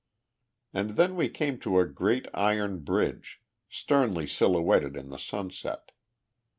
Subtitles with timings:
[0.73, 5.91] And then we came to a great iron bridge, sternly silhouetted in the sunset.